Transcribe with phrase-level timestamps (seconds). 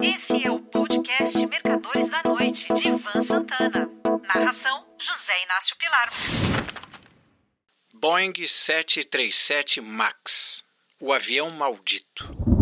[0.00, 3.90] Esse é o podcast Mercadores da Noite, de Ivan Santana.
[4.22, 6.10] Narração: José Inácio Pilar.
[7.92, 10.64] Boeing 737 MAX
[11.00, 12.57] o avião maldito.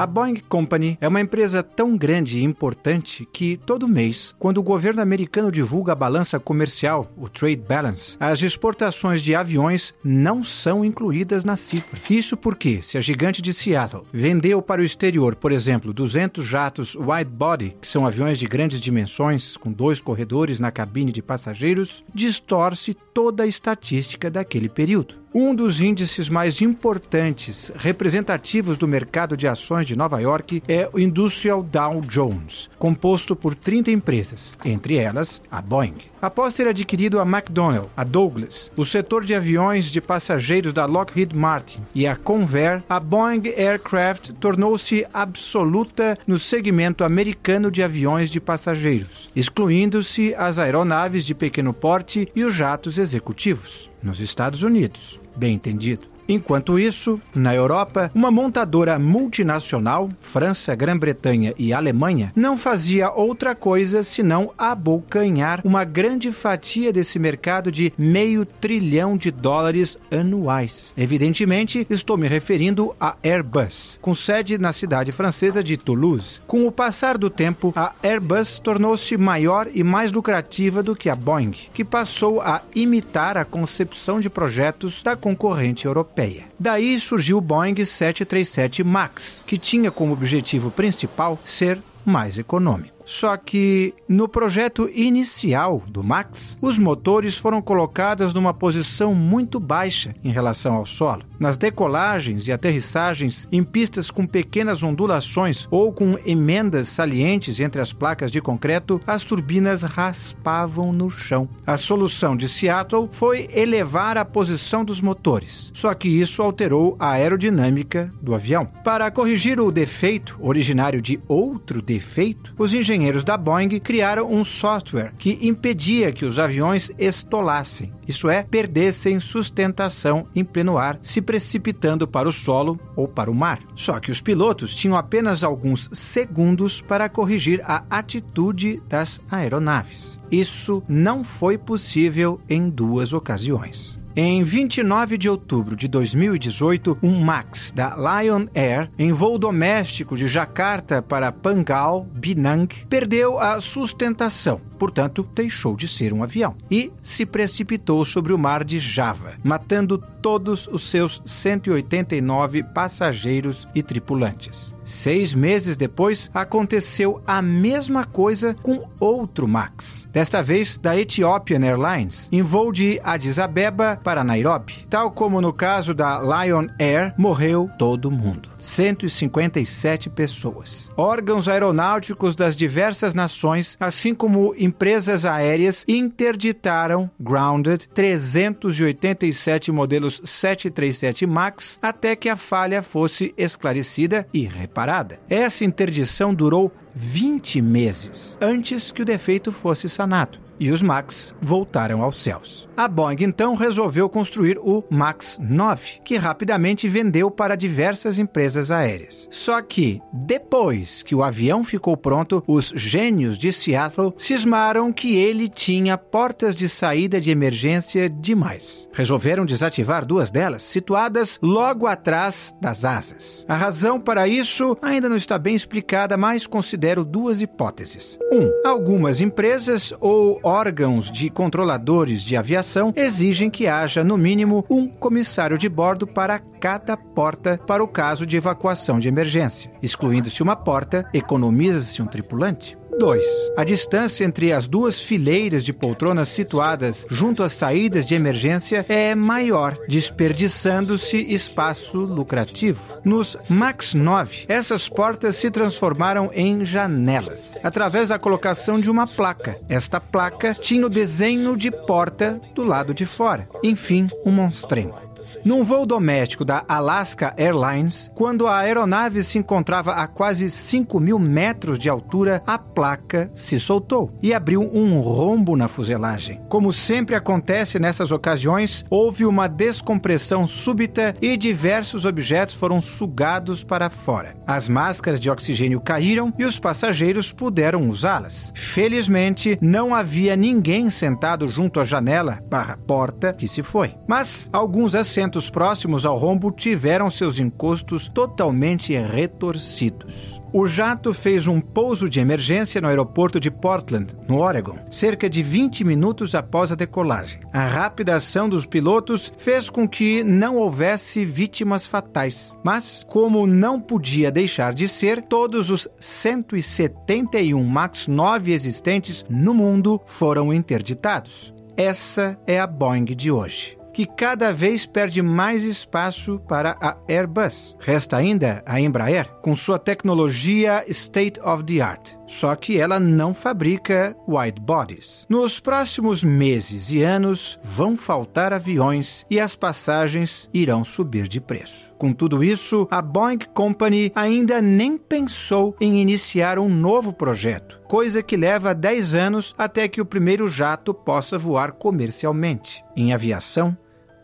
[0.00, 4.62] A Boeing Company é uma empresa tão grande e importante que, todo mês, quando o
[4.62, 10.82] governo americano divulga a balança comercial, o Trade Balance, as exportações de aviões não são
[10.86, 12.00] incluídas na cifra.
[12.08, 16.94] Isso porque, se a gigante de Seattle vendeu para o exterior, por exemplo, 200 jatos
[16.94, 22.02] wide body, que são aviões de grandes dimensões, com dois corredores na cabine de passageiros,
[22.14, 25.20] distorce toda a estatística daquele período.
[25.32, 30.98] Um dos índices mais importantes representativos do mercado de ações de Nova York é o
[30.98, 36.09] Industrial Dow Jones, composto por 30 empresas, entre elas a Boeing.
[36.22, 41.34] Após ter adquirido a McDonnell, a Douglas, o setor de aviões de passageiros da Lockheed
[41.34, 48.38] Martin e a Convair, a Boeing Aircraft tornou-se absoluta no segmento americano de aviões de
[48.38, 55.18] passageiros, excluindo-se as aeronaves de pequeno porte e os jatos executivos, nos Estados Unidos.
[55.34, 56.10] Bem entendido.
[56.30, 64.04] Enquanto isso, na Europa, uma montadora multinacional, França, Grã-Bretanha e Alemanha, não fazia outra coisa
[64.04, 70.94] senão abocanhar uma grande fatia desse mercado de meio trilhão de dólares anuais.
[70.96, 76.38] Evidentemente, estou me referindo à Airbus, com sede na cidade francesa de Toulouse.
[76.46, 81.16] Com o passar do tempo, a Airbus tornou-se maior e mais lucrativa do que a
[81.16, 86.44] Boeing, que passou a imitar a concepção de projetos da concorrente europeia europeia.
[86.58, 92.99] Daí surgiu o Boeing 737 MAX, que tinha como objetivo principal ser mais econômico.
[93.10, 100.14] Só que no projeto inicial do Max, os motores foram colocados numa posição muito baixa
[100.22, 101.24] em relação ao solo.
[101.36, 107.92] Nas decolagens e aterrissagens em pistas com pequenas ondulações ou com emendas salientes entre as
[107.92, 111.48] placas de concreto, as turbinas raspavam no chão.
[111.66, 117.10] A solução de Seattle foi elevar a posição dos motores, só que isso alterou a
[117.10, 118.66] aerodinâmica do avião.
[118.84, 124.44] Para corrigir o defeito, originário de outro defeito, os engenheiros engenheiros da Boeing criaram um
[124.44, 131.22] software que impedia que os aviões estolassem, isto é, perdessem sustentação em pleno ar, se
[131.22, 133.60] precipitando para o solo ou para o mar.
[133.74, 140.18] Só que os pilotos tinham apenas alguns segundos para corrigir a atitude das aeronaves.
[140.30, 143.99] Isso não foi possível em duas ocasiões.
[144.14, 150.26] Em 29 de outubro de 2018, um MAX da Lion Air, em voo doméstico de
[150.26, 157.26] Jakarta para Pangal, Binang, perdeu a sustentação portanto, deixou de ser um avião e se
[157.26, 164.74] precipitou sobre o mar de Java, matando todos os seus 189 passageiros e tripulantes.
[164.82, 172.30] Seis meses depois, aconteceu a mesma coisa com outro MAX, desta vez da Ethiopian Airlines,
[172.32, 174.86] em voo de Addis Abeba para Nairobi.
[174.88, 178.49] Tal como no caso da Lion Air, morreu todo mundo.
[178.60, 180.90] 157 pessoas.
[180.96, 191.78] Órgãos aeronáuticos das diversas nações, assim como empresas aéreas, interditaram grounded 387 modelos 737 MAX
[191.82, 195.18] até que a falha fosse esclarecida e reparada.
[195.28, 202.02] Essa interdição durou 20 meses antes que o defeito fosse sanado e os Max voltaram
[202.02, 202.68] aos céus.
[202.76, 209.26] A Boeing então resolveu construir o Max 9, que rapidamente vendeu para diversas empresas aéreas.
[209.30, 215.48] Só que, depois que o avião ficou pronto, os gênios de Seattle cismaram que ele
[215.48, 218.86] tinha portas de saída de emergência demais.
[218.92, 223.46] Resolveram desativar duas delas, situadas logo atrás das asas.
[223.48, 226.46] A razão para isso ainda não está bem explicada, mas
[226.80, 228.18] considero duas hipóteses.
[228.32, 234.88] Um, algumas empresas ou órgãos de controladores de aviação exigem que haja, no mínimo, um
[234.88, 239.70] comissário de bordo para cada porta para o caso de evacuação de emergência.
[239.82, 242.79] Excluindo-se uma porta, economiza-se um tripulante.
[242.98, 243.24] 2.
[243.56, 249.14] A distância entre as duas fileiras de poltronas situadas junto às saídas de emergência é
[249.14, 252.80] maior, desperdiçando-se espaço lucrativo.
[253.04, 259.58] Nos MAX 9, essas portas se transformaram em janelas, através da colocação de uma placa.
[259.68, 263.48] Esta placa tinha o desenho de porta do lado de fora.
[263.62, 265.09] Enfim, um monstrengo.
[265.42, 271.18] Num voo doméstico da Alaska Airlines, quando a aeronave se encontrava a quase 5 mil
[271.18, 276.38] metros de altura, a placa se soltou e abriu um rombo na fuselagem.
[276.50, 283.88] Como sempre acontece nessas ocasiões, houve uma descompressão súbita e diversos objetos foram sugados para
[283.88, 284.34] fora.
[284.46, 288.52] As máscaras de oxigênio caíram e os passageiros puderam usá-las.
[288.54, 293.94] Felizmente, não havia ninguém sentado junto à janela barra porta que se foi.
[294.06, 300.40] Mas alguns assentos assentos próximos ao rombo tiveram seus encostos totalmente retorcidos.
[300.52, 305.40] O jato fez um pouso de emergência no aeroporto de Portland, no Oregon, cerca de
[305.40, 307.40] 20 minutos após a decolagem.
[307.52, 313.80] A rápida ação dos pilotos fez com que não houvesse vítimas fatais, mas, como não
[313.80, 321.54] podia deixar de ser, todos os 171 MAX 9 existentes no mundo foram interditados.
[321.76, 327.76] Essa é a Boeing de hoje que cada vez perde mais espaço para a Airbus.
[327.78, 332.12] Resta ainda a Embraer, com sua tecnologia state of the art.
[332.26, 335.26] Só que ela não fabrica wide bodies.
[335.28, 341.92] Nos próximos meses e anos vão faltar aviões e as passagens irão subir de preço.
[341.98, 348.22] Com tudo isso, a Boeing Company ainda nem pensou em iniciar um novo projeto, coisa
[348.22, 352.82] que leva 10 anos até que o primeiro jato possa voar comercialmente.
[352.96, 353.76] Em aviação,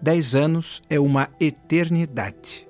[0.06, 2.64] 10 anos é uma eternidade.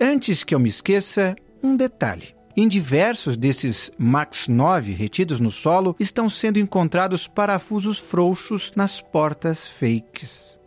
[0.00, 2.34] Antes que eu me esqueça, um detalhe.
[2.56, 9.68] Em diversos desses MAX 9 retidos no solo estão sendo encontrados parafusos frouxos nas portas
[9.68, 10.58] fakes.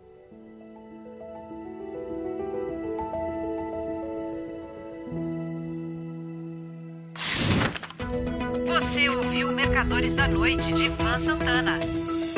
[8.68, 11.78] Você ouviu Mercadores da Noite de Ivan Santana.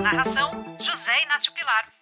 [0.02, 0.50] Narração:
[0.80, 1.99] José Inácio Pilar.